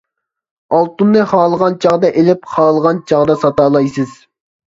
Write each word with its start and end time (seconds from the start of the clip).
ئالتۇننى 0.77 1.25
خالىغان 1.33 1.75
چاغدا 1.83 2.11
ئېلىپ، 2.21 2.49
خالىغان 2.53 3.03
چاغدا 3.13 3.35
ساتالايسىز. 3.45 4.17